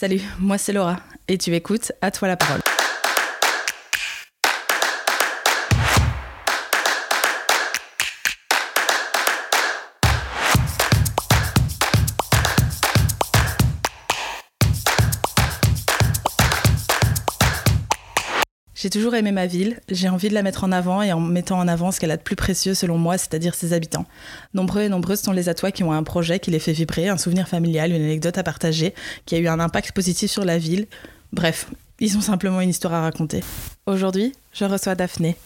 Salut, 0.00 0.20
moi 0.38 0.58
c'est 0.58 0.72
Laura 0.72 0.98
et 1.26 1.38
tu 1.38 1.52
écoutes 1.56 1.90
À 2.00 2.12
toi 2.12 2.28
la 2.28 2.36
parole. 2.36 2.60
J'ai 18.80 18.90
toujours 18.90 19.16
aimé 19.16 19.32
ma 19.32 19.46
ville, 19.46 19.80
j'ai 19.88 20.08
envie 20.08 20.28
de 20.28 20.34
la 20.34 20.44
mettre 20.44 20.62
en 20.62 20.70
avant 20.70 21.02
et 21.02 21.12
en 21.12 21.18
mettant 21.18 21.58
en 21.58 21.66
avant 21.66 21.90
ce 21.90 21.98
qu'elle 21.98 22.12
a 22.12 22.16
de 22.16 22.22
plus 22.22 22.36
précieux 22.36 22.74
selon 22.74 22.96
moi, 22.96 23.18
c'est-à-dire 23.18 23.56
ses 23.56 23.72
habitants. 23.72 24.06
Nombreux 24.54 24.82
et 24.82 24.88
nombreuses 24.88 25.20
sont 25.20 25.32
les 25.32 25.48
atois 25.48 25.72
qui 25.72 25.82
ont 25.82 25.90
un 25.90 26.04
projet 26.04 26.38
qui 26.38 26.52
les 26.52 26.60
fait 26.60 26.70
vibrer, 26.70 27.08
un 27.08 27.18
souvenir 27.18 27.48
familial, 27.48 27.90
une 27.90 28.04
anecdote 28.04 28.38
à 28.38 28.44
partager, 28.44 28.94
qui 29.26 29.34
a 29.34 29.38
eu 29.38 29.48
un 29.48 29.58
impact 29.58 29.90
positif 29.90 30.30
sur 30.30 30.44
la 30.44 30.58
ville. 30.58 30.86
Bref, 31.32 31.66
ils 31.98 32.16
ont 32.16 32.20
simplement 32.20 32.60
une 32.60 32.70
histoire 32.70 32.94
à 32.94 33.00
raconter. 33.00 33.42
Aujourd'hui, 33.86 34.32
je 34.52 34.64
reçois 34.64 34.94
Daphné. 34.94 35.36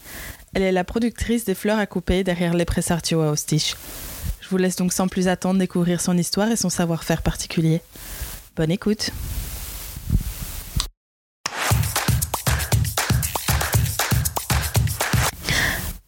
Elle 0.53 0.61
est 0.61 0.71
la 0.71 0.85
productrice 0.85 1.47
des 1.47 1.55
fleurs 1.55 1.79
à 1.79 1.87
couper 1.87 2.25
derrière 2.25 2.53
les 2.53 2.67
Pressartio 2.67 3.23
à 3.23 3.31
Ostich. 3.31 3.77
Je 4.43 4.49
vous 4.51 4.59
laisse 4.59 4.77
donc 4.77 4.93
sans 4.93 5.09
plus 5.09 5.29
attendre 5.29 5.59
découvrir 5.59 6.03
son 6.03 6.19
histoire 6.19 6.51
et 6.51 6.57
son 6.57 6.69
savoir-faire 6.69 7.23
particulier. 7.23 7.81
Bonne 8.57 8.71
écoute. 8.71 9.11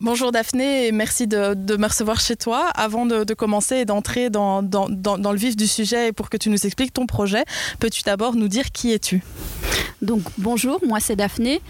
Bonjour 0.05 0.33
Daphné 0.33 0.89
et 0.89 0.93
merci 0.93 1.27
de, 1.27 1.55
de, 1.55 1.79
me 1.79 1.87
recevoir 1.87 2.21
chez 2.21 2.37
toi. 2.37 2.69
Avant 2.75 3.07
de, 3.07 3.25
de 3.25 3.33
commencer 3.33 3.77
et 3.77 3.85
d'entrer 3.87 4.29
dans, 4.29 4.63
dans, 4.63 4.87
dans, 4.91 5.17
dans, 5.17 5.33
le 5.33 5.39
vif 5.39 5.57
du 5.57 5.67
sujet 5.67 6.09
et 6.09 6.13
pour 6.13 6.29
que 6.29 6.37
tu 6.37 6.51
nous 6.51 6.67
expliques 6.67 6.93
ton 6.93 7.07
projet, 7.07 7.43
peux-tu 7.80 8.03
d'abord 8.03 8.35
nous 8.35 8.49
dire 8.49 8.71
qui 8.71 8.93
es-tu? 8.93 9.23
Donc 10.03 10.21
bonjour, 10.37 10.79
moi 10.87 11.01
c'est 11.01 11.17
Daphné. 11.17 11.63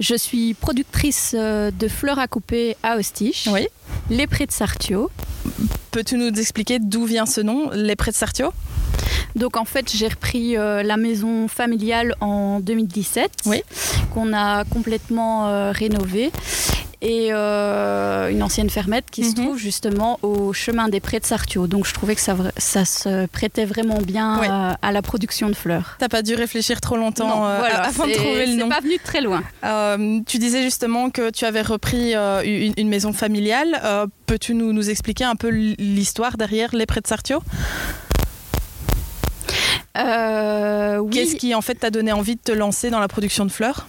Je 0.00 0.16
suis 0.16 0.54
productrice 0.54 1.36
euh, 1.38 1.70
de 1.70 1.86
fleurs 1.86 2.18
à 2.18 2.26
couper 2.26 2.76
à 2.82 2.96
Ostich, 2.96 3.46
oui. 3.52 3.68
les 4.10 4.26
Prés 4.26 4.46
de 4.46 4.52
Sartio. 4.52 5.08
Peux-tu 5.92 6.16
nous 6.16 6.36
expliquer 6.36 6.80
d'où 6.80 7.04
vient 7.04 7.26
ce 7.26 7.40
nom, 7.40 7.70
les 7.70 7.94
Prés 7.94 8.10
de 8.10 8.16
Sartio? 8.16 8.50
Donc 9.36 9.56
en 9.56 9.64
fait, 9.64 9.92
j'ai 9.94 10.08
repris 10.08 10.56
euh, 10.56 10.82
la 10.82 10.96
maison 10.96 11.46
familiale 11.46 12.16
en 12.20 12.58
2017, 12.58 13.30
oui. 13.46 13.62
qu'on 14.12 14.32
a 14.32 14.64
complètement 14.64 15.46
euh, 15.46 15.70
rénovée 15.70 16.32
et 17.00 17.28
euh, 17.32 18.28
une 18.30 18.42
ancienne 18.42 18.70
fermette 18.70 19.04
qui 19.10 19.20
mm 19.22 19.24
-hmm. 19.24 19.30
se 19.30 19.34
trouve 19.42 19.56
justement 19.58 20.18
au 20.22 20.52
chemin 20.52 20.88
des 20.88 21.00
Prés 21.00 21.20
de 21.20 21.26
Sartio. 21.26 21.66
Donc 21.66 21.86
je 21.86 21.94
trouvais 21.94 22.14
que 22.18 22.20
ça, 22.28 22.34
ça 22.56 22.84
se 22.84 23.26
prêtait 23.26 23.64
vraiment 23.74 24.00
bien 24.14 24.30
euh, 24.42 24.74
à 24.88 24.90
la 24.92 25.02
production 25.02 25.48
de 25.48 25.54
fleurs. 25.62 25.88
T'as 25.98 26.08
pas 26.16 26.22
dû 26.22 26.34
réfléchir 26.34 26.76
trop 26.80 26.96
longtemps 27.04 27.28
Non, 27.36 27.42
euh, 27.46 27.58
voilà, 27.58 27.82
avant 27.90 28.04
de 28.06 28.10
c'est- 28.10 28.16
trouver 28.22 28.46
le 28.46 28.52
c'est 28.52 28.62
nom. 28.62 28.68
pas 28.68 28.80
venu 28.86 28.96
de 29.02 29.02
très 29.10 29.20
loin. 29.28 29.42
Euh, 29.64 30.20
tu 30.30 30.36
disais 30.44 30.62
justement 30.70 31.04
que 31.16 31.24
tu 31.38 31.44
avais 31.50 31.62
repris 31.74 32.06
une, 32.14 32.74
une 32.82 32.88
maison 32.94 33.12
familiale. 33.24 33.72
Peux-tu 34.28 34.50
nous, 34.60 34.70
nous 34.78 34.86
expliquer 34.94 35.24
un 35.34 35.36
peu 35.42 35.48
l'histoire 35.96 36.34
derrière 36.42 36.70
les 36.80 36.86
Prés 36.90 37.00
de 37.00 37.08
Sartio 37.12 37.38
Euh, 39.98 40.98
oui, 40.98 41.10
Qu'est-ce 41.10 41.36
qui 41.36 41.54
en 41.54 41.60
fait 41.60 41.74
t'a 41.74 41.90
donné 41.90 42.12
envie 42.12 42.36
de 42.36 42.40
te 42.40 42.52
lancer 42.52 42.90
dans 42.90 43.00
la 43.00 43.08
production 43.08 43.44
de 43.44 43.50
fleurs? 43.50 43.86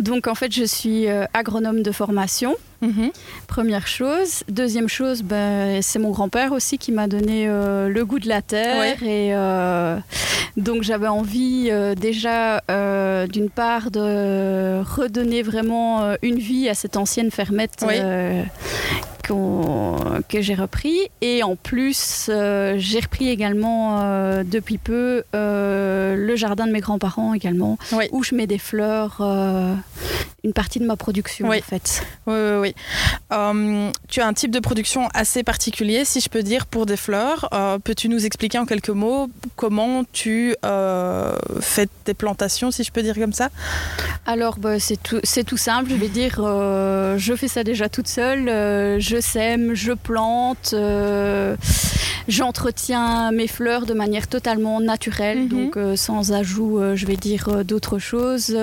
Donc 0.00 0.26
en 0.26 0.34
fait 0.34 0.52
je 0.52 0.64
suis 0.64 1.08
euh, 1.08 1.24
agronome 1.32 1.82
de 1.82 1.92
formation. 1.92 2.56
Mhm. 2.82 3.10
Première 3.46 3.86
chose. 3.86 4.42
Deuxième 4.48 4.88
chose, 4.88 5.22
ben, 5.22 5.80
c'est 5.82 5.98
mon 5.98 6.10
grand-père 6.10 6.52
aussi 6.52 6.78
qui 6.78 6.92
m'a 6.92 7.06
donné 7.06 7.46
euh, 7.48 7.88
le 7.88 8.04
goût 8.04 8.18
de 8.18 8.28
la 8.28 8.42
terre. 8.42 9.02
Et 9.02 9.34
euh, 9.34 9.96
donc 10.56 10.82
j'avais 10.82 11.08
envie 11.08 11.68
euh, 11.70 11.94
déjà 11.94 12.60
d'une 13.26 13.50
part 13.50 13.90
de 13.90 14.82
redonner 14.82 15.42
vraiment 15.42 16.16
une 16.22 16.38
vie 16.38 16.68
à 16.68 16.74
cette 16.74 16.96
ancienne 16.96 17.30
fermette 17.30 17.84
Oui. 17.86 17.94
Que 19.28 20.40
j'ai 20.40 20.54
repris. 20.54 20.96
Et 21.20 21.42
en 21.42 21.56
plus, 21.56 22.26
euh, 22.28 22.74
j'ai 22.78 23.00
repris 23.00 23.28
également 23.28 24.00
euh, 24.02 24.42
depuis 24.44 24.78
peu 24.78 25.22
euh, 25.34 26.14
le 26.16 26.36
jardin 26.36 26.66
de 26.66 26.72
mes 26.72 26.80
grands-parents 26.80 27.34
également, 27.34 27.78
Oui. 27.92 28.04
où 28.12 28.22
je 28.22 28.34
mets 28.34 28.46
des 28.46 28.58
fleurs. 28.58 29.20
une 30.44 30.52
partie 30.52 30.78
de 30.78 30.86
ma 30.86 30.96
production 30.96 31.48
Oui. 31.48 31.58
en 31.58 31.62
fait. 31.62 32.02
Oui, 32.26 32.34
oui, 32.36 32.56
oui. 32.60 32.74
Euh, 33.32 33.90
tu 34.08 34.20
as 34.20 34.26
un 34.28 34.32
type 34.32 34.52
de 34.52 34.60
production 34.60 35.08
assez 35.12 35.42
particulier, 35.42 36.04
si 36.04 36.20
je 36.20 36.28
peux 36.28 36.42
dire, 36.44 36.66
pour 36.66 36.86
des 36.86 36.96
fleurs. 36.96 37.48
Peux-tu 37.82 38.08
nous 38.08 38.24
expliquer 38.26 38.58
en 38.58 38.66
quelques 38.66 38.90
mots 38.90 39.28
comment 39.56 40.04
tu 40.12 40.54
fais 41.60 41.88
tes 42.04 42.14
plantations, 42.14 42.70
si 42.70 42.84
je 42.84 42.92
peux 42.92 43.02
dire 43.02 43.14
comme 43.16 43.32
ça? 43.32 43.48
Alors, 44.26 44.58
bah, 44.58 44.78
c'est 44.78 45.02
tout, 45.02 45.20
tout 45.46 45.56
simple. 45.56 45.90
Je 45.90 45.94
vais 45.96 46.08
dire, 46.08 46.34
je 46.36 47.34
fais 47.36 47.48
ça 47.48 47.64
déjà 47.64 47.88
toute 47.88 48.08
seule. 48.08 48.48
euh, 48.48 48.98
je 49.16 49.20
sème, 49.22 49.74
je 49.74 49.92
plante, 49.92 50.70
euh, 50.74 51.56
j'entretiens 52.28 53.30
mes 53.32 53.46
fleurs 53.46 53.86
de 53.86 53.94
manière 53.94 54.26
totalement 54.28 54.78
naturelle, 54.80 55.40
Mhm. 55.44 55.48
donc 55.48 55.76
euh, 55.78 55.96
sans 55.96 56.32
ajout, 56.32 56.78
euh, 56.78 56.96
je 56.96 57.06
vais 57.06 57.16
dire, 57.16 57.64
d'autres 57.64 57.98
choses. 57.98 58.54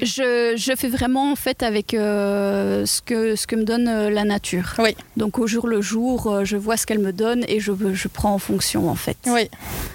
Je, 0.00 0.54
je 0.56 0.72
fais 0.74 0.88
vraiment 0.88 1.30
en 1.32 1.36
fait 1.36 1.62
avec 1.62 1.88
ce, 1.92 3.00
que, 3.02 3.36
ce 3.36 3.46
que 3.46 3.56
me 3.56 3.64
donne 3.64 4.08
la 4.08 4.24
nature. 4.24 4.72
Oui. 4.78 4.96
Donc 5.18 5.38
au 5.38 5.46
jour 5.46 5.66
le 5.66 5.82
jour, 5.82 6.44
je 6.44 6.56
vois 6.56 6.76
ce 6.78 6.86
qu'elle 6.86 7.00
me 7.00 7.12
donne 7.12 7.44
et 7.46 7.60
je, 7.60 7.72
je 7.92 8.08
prends 8.08 8.32
en 8.32 8.38
fonction 8.38 8.88
en 8.88 8.94
fait. 8.94 9.18
Oui. 9.26 9.48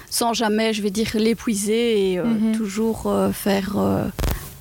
Sans 0.08 0.32
jamais, 0.34 0.72
je 0.72 0.82
vais 0.82 0.90
dire, 0.90 1.08
l'épuiser 1.14 2.12
et 2.12 2.18
Mhm. 2.18 2.52
toujours 2.56 3.12
faire 3.32 3.76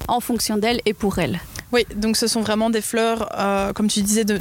en 0.07 0.19
fonction 0.21 0.57
d'elle 0.57 0.81
et 0.87 0.93
pour 0.93 1.19
elle. 1.19 1.39
Oui, 1.71 1.85
donc 1.95 2.17
ce 2.17 2.25
sont 2.25 2.41
vraiment 2.41 2.71
des 2.71 2.81
fleurs, 2.81 3.29
euh, 3.37 3.73
comme 3.73 3.87
tu 3.89 4.01
disais, 4.01 4.23
de, 4.23 4.39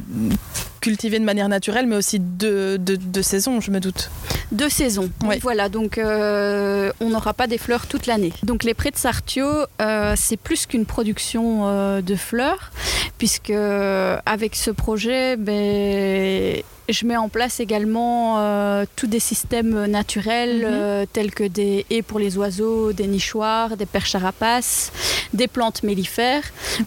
cultivées 0.79 1.19
de 1.19 1.25
manière 1.25 1.49
naturelle, 1.49 1.87
mais 1.87 1.95
aussi 1.95 2.19
de, 2.19 2.77
de, 2.77 2.95
de 2.95 3.21
saison, 3.21 3.61
je 3.61 3.71
me 3.71 3.79
doute. 3.79 4.09
Deux 4.51 4.69
saisons. 4.69 5.09
Oui. 5.23 5.37
Voilà, 5.41 5.69
donc 5.69 5.97
euh, 5.97 6.91
on 6.99 7.09
n'aura 7.09 7.33
pas 7.33 7.47
des 7.47 7.57
fleurs 7.57 7.85
toute 7.87 8.07
l'année. 8.07 8.33
Donc 8.43 8.63
les 8.63 8.73
prés 8.73 8.91
de 8.91 8.97
Sartio, 8.97 9.45
euh, 9.81 10.13
c'est 10.17 10.37
plus 10.37 10.65
qu'une 10.65 10.85
production 10.85 11.67
euh, 11.67 12.01
de 12.01 12.15
fleurs, 12.15 12.71
puisque 13.17 13.51
avec 13.51 14.55
ce 14.55 14.71
projet, 14.71 15.37
ben, 15.37 16.61
je 16.93 17.05
mets 17.05 17.17
en 17.17 17.29
place 17.29 17.59
également 17.59 18.39
euh, 18.39 18.85
tous 18.95 19.07
des 19.07 19.19
systèmes 19.19 19.85
naturels 19.85 20.57
Mhm. 20.59 20.65
euh, 20.67 21.05
tels 21.11 21.31
que 21.33 21.43
des 21.43 21.85
haies 21.89 22.01
pour 22.01 22.19
les 22.19 22.37
oiseaux, 22.37 22.93
des 22.93 23.07
nichoirs, 23.07 23.77
des 23.77 23.85
perches 23.85 24.15
à 24.15 24.19
rapaces, 24.19 24.91
des 25.33 25.47
plantes 25.47 25.83
mellifères, 25.83 26.43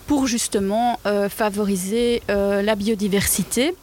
pour 0.06 0.26
justement 0.26 0.98
euh, 1.06 1.28
favoriser 1.28 2.22
la 2.28 2.74
biodiversité 2.74 3.74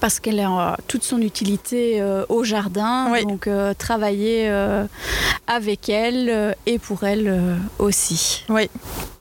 parce 0.00 0.20
qu'elle 0.20 0.40
a 0.40 0.76
toute 0.88 1.02
son 1.02 1.20
utilité 1.20 2.02
au 2.28 2.44
jardin. 2.44 3.08
Oui. 3.12 3.24
Donc 3.24 3.48
travailler 3.78 4.48
avec 5.46 5.88
elle 5.88 6.54
et 6.66 6.78
pour 6.78 7.04
elle 7.04 7.56
aussi. 7.78 8.44
Oui. 8.48 8.68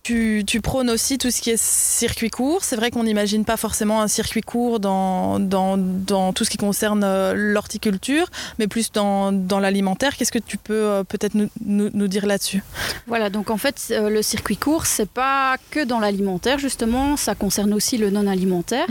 Tu, 0.06 0.44
tu 0.46 0.62
prônes 0.62 0.92
aussi 0.92 1.18
tout 1.18 1.32
ce 1.32 1.42
qui 1.42 1.50
est 1.50 1.60
circuit 1.60 2.30
court. 2.30 2.64
C'est 2.64 2.76
vrai 2.76 2.92
qu'on 2.92 3.06
n'imagine 3.06 3.44
pas 3.44 3.58
forcément 3.58 4.04
un 4.04 4.08
circuit 4.08 4.44
court 4.44 4.80
dans, 4.80 5.40
dans, 5.40 5.78
dans 5.80 6.32
tout 6.32 6.46
ce 6.46 6.52
qui 6.52 6.58
concerne 6.58 7.04
euh, 7.04 7.34
l'horticulture, 7.36 8.28
mais 8.60 8.68
plus 8.68 8.92
dans, 8.92 9.32
dans 9.32 9.60
l'alimentaire. 9.60 10.16
Qu'est-ce 10.16 10.32
que 10.32 10.38
tu 10.38 10.58
peux 10.60 10.76
euh, 10.76 11.04
peut-être 11.04 11.34
nous, 11.34 11.50
nous, 11.66 11.90
nous 11.92 12.08
dire 12.08 12.28
là-dessus? 12.28 12.62
Voilà, 13.08 13.32
donc 13.32 13.50
en 13.50 13.58
fait, 13.58 13.82
euh, 13.90 14.12
le 14.12 14.22
circuit 14.22 14.58
court, 14.58 14.86
c'est 14.86 15.10
pas 15.10 15.56
que 15.72 15.84
dans 15.84 16.00
l'alimentaire, 16.00 16.60
justement, 16.60 17.18
ça 17.18 17.34
concerne 17.34 17.74
aussi 17.74 17.98
le 17.98 18.12
non-alimentaire, 18.12 18.86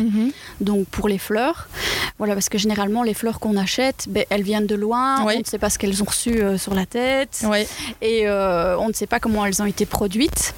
donc 0.60 0.88
pour 0.88 1.06
les 1.06 1.18
fleurs. 1.18 1.68
Voilà, 2.18 2.34
parce 2.34 2.48
que 2.48 2.58
généralement, 2.58 3.04
les 3.04 3.14
fleurs 3.14 3.38
qu'on 3.38 3.56
achète, 3.56 4.06
ben, 4.08 4.24
elles 4.30 4.42
viennent 4.42 4.66
de 4.66 4.74
loin, 4.74 5.24
Oui. 5.24 5.34
on 5.36 5.38
ne 5.38 5.44
sait 5.44 5.58
pas 5.58 5.70
ce 5.70 5.78
qu'elles 5.78 6.02
ont 6.02 6.06
reçu 6.06 6.42
euh, 6.42 6.58
sur 6.58 6.74
la 6.74 6.86
tête, 6.86 7.44
Oui, 7.48 7.68
et 8.02 8.26
euh, 8.26 8.76
on 8.78 8.88
ne 8.88 8.92
sait 8.92 9.06
pas 9.06 9.20
comment 9.20 9.46
elles 9.46 9.62
ont 9.62 9.66
été 9.66 9.86
produites. 9.86 10.54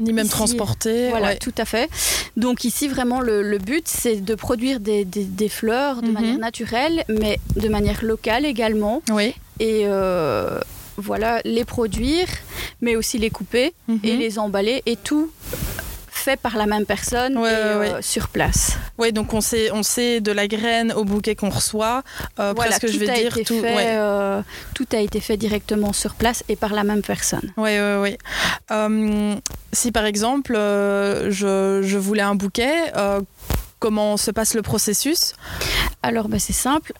Ni 0.00 0.12
même 0.12 0.26
Ici, 0.26 0.34
transporter. 0.34 1.08
Voilà, 1.10 1.28
ouais. 1.28 1.36
tout 1.36 1.54
à 1.58 1.64
fait. 1.64 1.88
Donc 2.36 2.64
ici, 2.64 2.88
vraiment, 2.88 3.20
le, 3.20 3.42
le 3.42 3.58
but, 3.58 3.86
c'est 3.86 4.16
de 4.24 4.34
produire 4.34 4.80
des, 4.80 5.04
des- 5.04 5.24
des 5.24 5.48
fleurs 5.48 6.02
de 6.02 6.08
Mhm. 6.08 6.12
manière 6.12 6.38
naturelle, 6.38 7.04
mais 7.08 7.38
de 7.56 7.68
manière 7.68 8.04
locale 8.04 8.44
également. 8.46 9.02
Oui. 9.10 9.34
Et 9.60 9.82
euh, 9.86 10.58
voilà, 10.96 11.40
les 11.44 11.64
produire, 11.64 12.26
mais 12.80 12.96
aussi 12.96 13.18
les 13.18 13.30
couper 13.30 13.72
Mhm. 13.88 14.00
et 14.02 14.16
les 14.16 14.38
emballer, 14.38 14.82
et 14.86 14.96
tout 14.96 15.30
fait 16.22 16.38
par 16.40 16.56
la 16.56 16.66
même 16.66 16.86
personne 16.86 17.36
Ouais, 17.36 17.50
et, 17.50 17.54
ouais, 17.54 17.60
euh, 17.90 17.94
ouais. 17.96 18.02
sur 18.02 18.28
place. 18.28 18.78
Oui, 18.98 19.12
donc 19.12 19.34
on 19.34 19.40
sait, 19.40 19.70
on 19.72 19.82
sait 19.82 20.20
de 20.20 20.32
la 20.32 20.46
graine 20.46 20.92
au 20.92 21.04
bouquet 21.04 21.34
qu'on 21.34 21.50
reçoit, 21.50 22.02
euh, 22.38 22.52
voilà, 22.54 22.70
presque 22.78 22.86
tout 22.86 22.92
je 22.92 22.98
vais 22.98 23.10
a 23.10 23.14
dire 23.14 23.36
été 23.36 23.44
tout. 23.44 23.60
fait, 23.60 23.74
ouais. 23.74 23.94
euh, 23.98 24.40
tout 24.74 24.86
a 24.92 24.98
été 24.98 25.20
fait 25.20 25.36
directement 25.36 25.92
sur 25.92 26.14
place 26.14 26.44
et 26.48 26.56
par 26.56 26.72
la 26.72 26.84
même 26.84 27.02
personne. 27.02 27.52
Oui, 27.56 27.70
oui, 27.78 27.94
oui. 28.00 28.16
Euh, 28.70 29.34
si 29.72 29.90
par 29.92 30.04
exemple, 30.04 30.54
euh, 30.54 31.30
je, 31.30 31.80
je 31.82 31.98
voulais 31.98 32.22
un 32.22 32.34
bouquet, 32.36 32.72
comment 33.80 34.16
se 34.16 34.30
passe 34.30 34.54
le 34.54 34.62
processus? 34.62 35.34
Alors, 36.04 36.28
bah, 36.28 36.38
c'est 36.38 36.52
simple. 36.52 36.92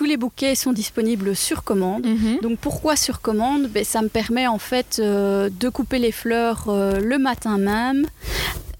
Tous 0.00 0.06
les 0.06 0.16
bouquets 0.16 0.54
sont 0.54 0.72
disponibles 0.72 1.36
sur 1.36 1.62
commande. 1.62 2.06
Mhm. 2.06 2.38
Donc 2.40 2.58
pourquoi 2.58 2.96
sur 2.96 3.20
commande? 3.20 3.66
Ben, 3.68 3.84
Ça 3.84 4.00
me 4.00 4.08
permet 4.08 4.46
en 4.46 4.56
fait 4.58 4.96
euh, 4.98 5.50
de 5.60 5.68
couper 5.68 5.98
les 5.98 6.10
fleurs 6.10 6.64
euh, 6.68 6.98
le 6.98 7.18
matin 7.18 7.58
même, 7.58 8.06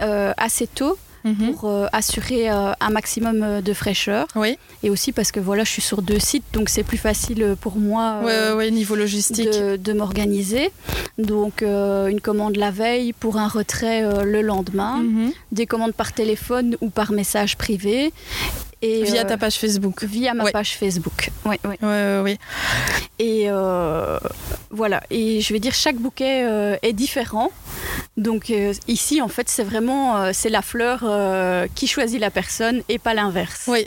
euh, 0.00 0.32
assez 0.38 0.66
tôt, 0.66 0.96
Mhm. 1.24 1.52
pour 1.52 1.68
euh, 1.68 1.84
assurer 1.92 2.50
euh, 2.50 2.72
un 2.80 2.88
maximum 2.88 3.60
de 3.60 3.72
fraîcheur. 3.74 4.28
Oui, 4.34 4.56
Et 4.82 4.88
aussi 4.88 5.12
parce 5.12 5.30
que 5.30 5.40
voilà, 5.40 5.62
je 5.64 5.70
suis 5.72 5.82
sur 5.82 6.00
deux 6.00 6.18
sites, 6.18 6.44
donc 6.54 6.70
c'est 6.70 6.84
plus 6.84 6.96
facile 6.96 7.54
pour 7.60 7.76
moi 7.76 8.22
euh, 8.24 8.54
ouais, 8.54 8.56
ouais, 8.56 8.70
niveau 8.70 8.94
logistique. 8.94 9.50
de, 9.50 9.76
de 9.76 9.92
m'organiser. 9.92 10.70
Donc 11.18 11.60
une 11.60 12.20
commande 12.22 12.56
la 12.56 12.70
veille 12.70 13.12
pour 13.12 13.36
un 13.36 13.48
retrait 13.48 14.24
le 14.24 14.40
lendemain, 14.40 14.96
Mhm. 15.02 15.32
des 15.52 15.66
commandes 15.66 15.92
par 15.92 16.14
téléphone 16.14 16.78
ou 16.80 16.88
par 16.88 17.12
message 17.12 17.58
privé. 17.58 18.14
Et, 18.82 19.02
Via 19.04 19.22
euh, 19.22 19.24
ta 19.24 19.36
page 19.36 19.56
Facebook. 19.56 20.04
via 20.04 20.32
ma 20.34 20.44
Ouais. 20.44 20.52
page 20.52 20.76
Facebook. 20.76 21.30
Oui, 21.44 21.56
oui. 21.64 21.76
Ouais, 21.82 21.88
ouais, 21.88 22.20
ouais. 22.22 22.38
Et 23.18 23.44
euh, 23.48 24.18
voilà. 24.70 25.02
Et 25.10 25.40
je 25.42 25.52
vais 25.52 25.58
dire, 25.60 25.74
chaque 25.74 25.96
bouquet 25.96 26.44
euh, 26.44 26.76
est 26.82 26.94
différent. 26.94 27.50
Donc 28.16 28.50
euh, 28.50 28.72
ici, 28.88 29.20
en 29.20 29.28
fait, 29.28 29.48
c'est 29.50 29.64
vraiment 29.64 30.16
euh, 30.16 30.30
c'est 30.32 30.48
la 30.48 30.62
fleur 30.62 31.00
euh, 31.04 31.66
qui 31.74 31.86
choisit 31.86 32.18
la 32.20 32.30
personne 32.30 32.82
et 32.88 32.98
pas 32.98 33.12
l'inverse. 33.14 33.64
Oui. 33.66 33.86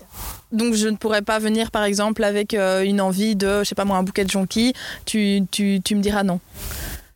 Donc 0.52 0.76
je 0.76 0.88
ne 0.88 0.96
pourrais 0.96 1.24
pas 1.24 1.40
venir 1.40 1.72
par 1.72 1.84
exemple 1.84 2.24
avec 2.24 2.54
euh, 2.54 2.84
une 2.84 3.02
envie 3.02 3.36
de, 3.36 3.60
je 3.60 3.64
sais 3.64 3.76
pas 3.76 3.86
moi, 3.86 3.98
un 3.98 4.04
bouquet 4.04 4.26
de 4.26 4.30
jonquilles. 4.30 4.74
Tu, 5.06 5.42
tu, 5.52 5.80
tu 5.84 5.96
me 5.96 6.02
diras 6.02 6.22
non. 6.24 6.40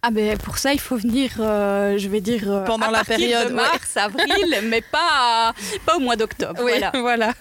Ah 0.03 0.11
ben 0.11 0.37
pour 0.37 0.59
ça, 0.59 0.73
il 0.73 0.79
faut 0.79 0.95
venir, 0.95 1.31
euh, 1.39 1.97
je 1.97 2.07
vais 2.07 2.21
dire, 2.21 2.43
euh, 2.47 2.63
Pendant 2.65 2.85
à 2.87 2.91
la 2.91 3.03
période, 3.03 3.45
de 3.49 3.53
ouais. 3.55 3.55
mars, 3.55 3.97
avril, 3.97 4.55
mais 4.65 4.81
pas, 4.81 5.53
pas 5.87 5.97
au 5.97 5.99
mois 5.99 6.15
d'octobre. 6.15 6.61
Oui, 6.63 6.71
Voilà. 6.77 6.91
voilà. 7.01 7.33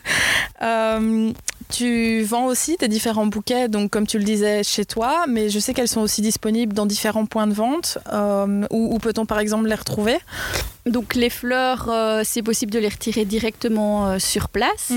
Euh, 0.62 1.32
tu 1.68 2.22
vends 2.22 2.46
aussi 2.46 2.76
tes 2.76 2.86
différents 2.88 3.26
bouquets, 3.26 3.68
donc 3.68 3.90
comme 3.90 4.06
tu 4.06 4.18
le 4.18 4.24
disais 4.24 4.62
chez 4.62 4.84
toi, 4.84 5.24
mais 5.28 5.48
je 5.48 5.58
sais 5.58 5.74
qu'elles 5.74 5.88
sont 5.88 6.00
aussi 6.00 6.22
disponibles 6.22 6.72
dans 6.72 6.86
différents 6.86 7.26
points 7.26 7.48
de 7.48 7.52
vente. 7.52 7.98
Euh, 8.12 8.64
où 8.70 8.94
où 8.94 8.98
peut-on 8.98 9.26
par 9.26 9.40
exemple 9.40 9.66
les 9.68 9.74
retrouver? 9.74 10.16
Donc 10.86 11.16
les 11.16 11.30
fleurs, 11.30 11.88
euh, 11.90 12.22
c'est 12.24 12.42
possible 12.42 12.70
de 12.70 12.78
les 12.78 12.88
retirer 12.88 13.24
directement 13.24 14.06
euh, 14.06 14.18
sur 14.20 14.48
place. 14.48 14.92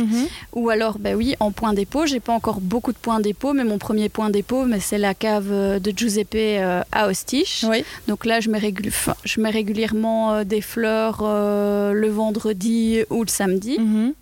Ou 0.54 0.70
alors, 0.70 1.00
ben 1.00 1.16
oui, 1.16 1.36
en 1.40 1.52
point 1.52 1.74
dépôt. 1.74 2.06
J'ai 2.06 2.20
pas 2.20 2.34
encore 2.34 2.62
beaucoup 2.62 2.92
de 2.92 2.98
points 3.00 3.20
dépôt, 3.20 3.54
mais 3.54 3.64
mon 3.64 3.80
premier 3.80 4.08
point 4.10 4.30
dépôt, 4.30 4.66
mais 4.66 4.80
c'est 4.80 5.00
la 5.00 5.16
cave 5.16 5.50
de 5.82 5.92
Giuseppe 5.98 6.36
euh, 6.36 6.82
à 6.92 7.08
Ostiche. 7.08 7.66
Oui. 7.68 7.84
Donc 8.08 8.26
là, 8.26 8.40
je 8.40 8.50
mets, 8.52 8.60
régu- 8.60 8.90
enfin, 8.90 9.16
je 9.26 9.42
mets 9.42 9.50
régulièrement 9.50 10.44
des 10.44 10.62
fleurs 10.62 11.24
le 11.24 12.10
vendredi 12.10 13.00
ou 13.10 13.24
le 13.24 13.30
samedi. 13.30 13.80
Mhm. 13.80 14.14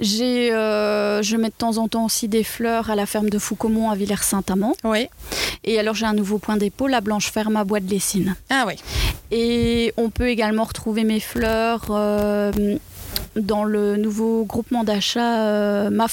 J'ai, 0.00 0.52
euh, 0.52 1.22
je 1.22 1.36
mets 1.36 1.48
de 1.48 1.54
temps 1.56 1.78
en 1.78 1.88
temps 1.88 2.04
aussi 2.04 2.28
des 2.28 2.44
fleurs 2.44 2.90
à 2.90 2.94
la 2.94 3.06
ferme 3.06 3.30
de 3.30 3.38
Foucaumont 3.38 3.90
à 3.90 3.94
Villers-Saint-Amand. 3.96 4.74
Oui. 4.84 5.08
Et 5.64 5.78
alors, 5.78 5.94
j'ai 5.94 6.06
un 6.06 6.14
nouveau 6.14 6.38
point 6.38 6.56
dépôt, 6.56 6.88
la 6.88 7.00
Blanche 7.00 7.30
Ferme 7.30 7.56
à 7.56 7.64
Bois 7.64 7.80
de 7.80 7.88
Lessines. 7.88 8.36
Ah 8.50 8.64
oui. 8.66 8.74
Et 9.30 9.92
on 9.96 10.10
peut 10.10 10.28
également 10.28 10.64
retrouver 10.64 11.04
mes 11.04 11.20
fleurs 11.20 11.86
euh, 11.90 12.52
dans 13.36 13.64
le 13.64 13.96
nouveau 13.96 14.44
groupement 14.44 14.84
d'achat 14.84 15.40
euh, 15.40 15.90
Ma 15.90 16.06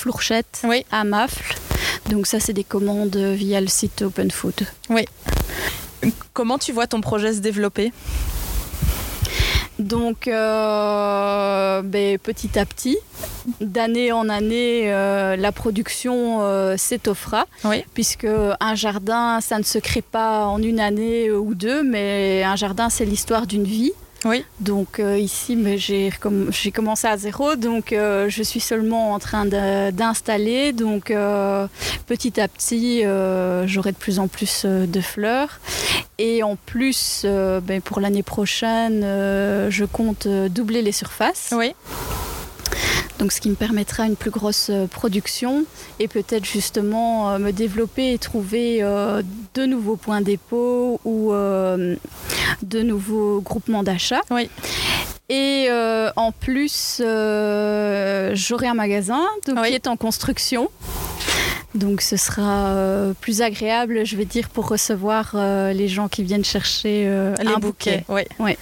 Oui. 0.63 0.85
à 0.91 1.03
Mafle. 1.03 1.55
Donc 2.09 2.27
ça, 2.27 2.39
c'est 2.39 2.53
des 2.53 2.63
commandes 2.63 3.15
via 3.15 3.61
le 3.61 3.67
site 3.67 4.01
Open 4.01 4.31
Food. 4.31 4.65
Comment 6.33 6.57
tu 6.57 6.71
vois 6.71 6.87
ton 6.87 7.01
projet 7.01 7.33
se 7.33 7.39
développer? 7.39 7.91
Donc 9.81 10.27
euh, 10.27 11.81
ben, 11.81 12.17
petit 12.19 12.59
à 12.59 12.65
petit, 12.65 12.97
d'année 13.59 14.11
en 14.11 14.29
année, 14.29 14.91
euh, 14.93 15.35
la 15.35 15.51
production 15.51 16.41
euh, 16.41 16.77
s'étoffera. 16.77 17.45
Oui. 17.63 17.83
Puisque 17.93 18.27
un 18.59 18.75
jardin, 18.75 19.41
ça 19.41 19.57
ne 19.57 19.63
se 19.63 19.79
crée 19.79 20.03
pas 20.03 20.45
en 20.45 20.61
une 20.61 20.79
année 20.79 21.31
ou 21.31 21.55
deux, 21.55 21.81
mais 21.83 22.43
un 22.43 22.55
jardin, 22.55 22.89
c'est 22.89 23.05
l'histoire 23.05 23.47
d'une 23.47 23.63
vie. 23.63 23.93
Oui. 24.25 24.45
Donc 24.59 24.99
euh, 24.99 25.17
ici, 25.17 25.57
j'ai 25.77 26.71
commencé 26.71 27.07
à 27.07 27.17
zéro, 27.17 27.55
donc 27.55 27.91
euh, 27.91 28.29
je 28.29 28.43
suis 28.43 28.59
seulement 28.59 29.13
en 29.13 29.19
train 29.19 29.45
d'installer. 29.45 30.73
Donc 30.73 31.11
euh, 31.11 31.67
petit 32.07 32.39
à 32.39 32.47
petit, 32.47 33.01
j'aurai 33.65 33.91
de 33.91 33.97
plus 33.97 34.19
en 34.19 34.27
plus 34.27 34.65
de 34.65 35.01
fleurs. 35.01 35.59
Et 36.17 36.43
en 36.43 36.55
plus, 36.55 37.25
ben, 37.25 37.81
pour 37.81 37.99
l'année 37.99 38.23
prochaine, 38.23 39.01
je 39.01 39.85
compte 39.85 40.27
doubler 40.27 40.81
les 40.81 40.91
surfaces. 40.91 41.53
Oui. 41.57 41.73
Donc, 43.21 43.31
ce 43.31 43.39
qui 43.39 43.49
me 43.51 43.55
permettra 43.55 44.07
une 44.07 44.15
plus 44.15 44.31
grosse 44.31 44.69
euh, 44.71 44.87
production 44.87 45.63
et 45.99 46.07
peut-être 46.07 46.43
justement 46.43 47.29
euh, 47.29 47.37
me 47.37 47.51
développer 47.51 48.13
et 48.13 48.17
trouver 48.17 48.79
euh, 48.81 49.21
de 49.53 49.65
nouveaux 49.67 49.95
points 49.95 50.21
dépôt 50.21 50.99
ou 51.05 51.31
de 51.31 52.81
nouveaux 52.81 53.39
groupements 53.41 53.83
d'achat. 53.83 54.21
Oui. 54.31 54.49
Et 55.29 55.67
euh, 55.69 56.09
en 56.15 56.31
plus, 56.31 56.99
euh, 57.05 58.31
j'aurai 58.33 58.67
un 58.67 58.73
magasin 58.73 59.21
donc, 59.47 59.59
Oui. 59.61 59.69
qui 59.69 59.75
est 59.75 59.85
en 59.87 59.97
construction. 59.97 60.69
Donc 61.75 62.01
ce 62.01 62.17
sera 62.17 62.69
euh, 62.69 63.13
plus 63.21 63.41
agréable, 63.43 64.03
je 64.03 64.15
vais 64.17 64.25
dire, 64.25 64.49
pour 64.49 64.67
recevoir 64.67 65.35
les 65.35 65.87
gens 65.87 66.07
qui 66.09 66.23
viennent 66.23 66.43
chercher 66.43 67.03
Les 67.39 67.47
un 67.47 67.59
bouquets. 67.59 68.03
Oui. 68.09 68.23
Ouais. 68.39 68.57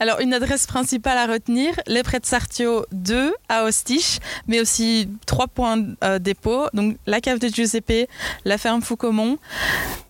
Alors, 0.00 0.20
une 0.20 0.34
adresse 0.34 0.66
principale 0.66 1.16
à 1.18 1.26
retenir, 1.26 1.72
les 1.86 2.02
Prés 2.02 2.18
de 2.18 2.26
Sartio 2.26 2.84
2 2.92 3.32
à 3.48 3.64
Ostiche, 3.64 4.18
mais 4.48 4.60
aussi 4.60 5.08
trois 5.24 5.46
points 5.46 5.82
euh, 6.02 6.18
dépôt. 6.18 6.66
Donc, 6.74 6.96
la 7.06 7.20
cave 7.20 7.38
de 7.38 7.48
Giuseppe, 7.48 8.08
la 8.44 8.58
ferme 8.58 8.82
Foucaumont, 8.82 9.38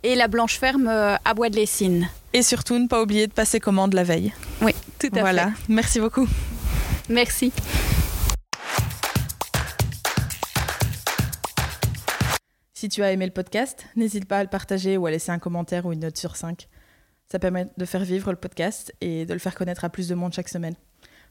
Et 0.02 0.14
la 0.14 0.26
blanche 0.26 0.58
ferme 0.58 0.88
euh, 0.88 1.16
à 1.24 1.34
Bois 1.34 1.50
de 1.50 1.56
Lessines. 1.56 2.08
et 2.32 2.42
surtout 2.42 2.78
ne 2.78 2.88
pas 2.88 3.02
oublier 3.02 3.26
de 3.26 3.32
passer 3.32 3.60
commande 3.60 3.92
la 3.94 4.04
veille. 4.04 4.32
Oui, 4.62 4.72
tout 4.98 5.10
à 5.14 5.20
Voilà. 5.20 5.50
Merci 5.68 6.00
beaucoup. 6.00 6.26
fait. 6.26 6.32
Merci. 7.10 7.52
Si 12.72 12.88
tu 12.88 13.02
as 13.02 13.12
aimé 13.12 13.24
le 13.26 13.32
podcast, 13.32 13.86
n'hésite 13.96 14.26
pas 14.26 14.38
à 14.38 14.42
le 14.42 14.48
partager 14.48 14.96
ou 14.96 15.06
à 15.06 15.10
laisser 15.10 15.30
un 15.30 15.38
commentaire 15.38 15.86
ou 15.86 15.92
une 15.92 16.00
note 16.00 16.18
sur 16.18 16.36
5. 16.36 16.68
Ça 17.34 17.40
permet 17.40 17.66
de 17.76 17.84
faire 17.84 18.04
vivre 18.04 18.30
le 18.30 18.36
podcast 18.36 18.94
et 19.00 19.26
de 19.26 19.32
le 19.32 19.40
faire 19.40 19.56
connaître 19.56 19.84
à 19.84 19.88
plus 19.88 20.06
de 20.06 20.14
monde 20.14 20.32
chaque 20.32 20.48
semaine. 20.48 20.76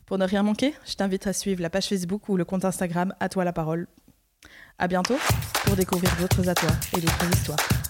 Pour 0.06 0.18
ne 0.18 0.26
rien 0.26 0.44
manquer, 0.44 0.74
je 0.86 0.96
t'invite 0.96 1.28
à 1.28 1.32
suivre 1.32 1.62
la 1.62 1.70
page 1.70 1.88
Facebook 1.88 2.28
ou 2.28 2.36
le 2.36 2.44
compte 2.44 2.66
Instagram 2.66 3.14
À 3.22 3.30
toi 3.30 3.46
la 3.46 3.54
parole. 3.54 3.88
À 4.78 4.90
bientôt 4.90 5.16
pour 5.64 5.78
découvrir 5.78 6.14
d'autres 6.20 6.50
à 6.50 6.56
toi 6.56 6.72
et 6.98 7.00
d'autres 7.00 7.30
histoires. 7.32 7.83